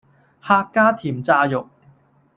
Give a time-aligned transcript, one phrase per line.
[0.41, 1.69] 客家甜炸肉